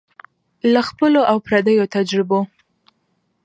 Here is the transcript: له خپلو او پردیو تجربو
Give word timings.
له 0.73 0.81
خپلو 0.89 1.21
او 1.31 1.37
پردیو 1.45 1.89
تجربو 1.95 2.39